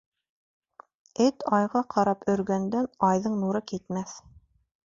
Эт 1.25 1.45
айға 1.59 1.83
ҡарап 1.97 2.25
өргәндән, 2.35 2.91
айҙың 3.11 3.39
нуры 3.45 3.63
китмәҫ. 3.75 4.19